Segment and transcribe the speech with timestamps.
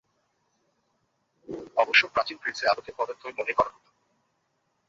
[1.77, 3.85] অবশ্য প্রাচীন গ্রীসে আলোকে পদার্থই মনে করা হত।